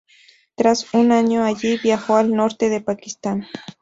[0.55, 3.45] Tras un año allí, viajó al norte de Pakistán.